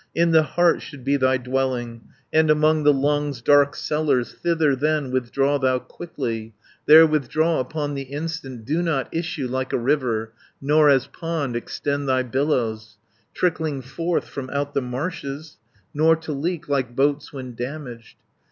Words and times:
In 0.15 0.31
the 0.31 0.41
heart 0.41 0.81
should 0.81 1.03
be 1.03 1.15
thy 1.15 1.37
dwelling, 1.37 2.05
And 2.33 2.49
among 2.49 2.85
the 2.85 2.91
lungs' 2.91 3.39
dark 3.39 3.75
cellars. 3.75 4.33
Thither 4.33 4.75
then 4.75 5.11
withdraw 5.11 5.59
thou 5.59 5.77
quickly, 5.77 6.55
There 6.87 7.05
withdraw 7.05 7.59
upon 7.59 7.93
the 7.93 8.01
instant. 8.01 8.65
370 8.65 8.73
Do 8.73 8.81
not 8.81 9.09
issue 9.13 9.47
like 9.47 9.71
a 9.71 9.77
river, 9.77 10.33
Nor 10.59 10.89
as 10.89 11.05
pond 11.05 11.55
extend 11.55 12.09
thy 12.09 12.23
billows, 12.23 12.97
Trickling 13.35 13.83
forth 13.83 14.27
from 14.27 14.49
out 14.49 14.73
the 14.73 14.81
marshes, 14.81 15.57
Nor 15.93 16.15
to 16.15 16.31
leak 16.31 16.67
like 16.67 16.95
boats 16.95 17.31
when 17.31 17.53
damaged. 17.53 18.15